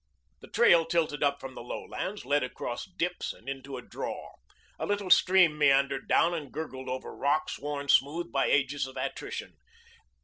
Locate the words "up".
1.21-1.39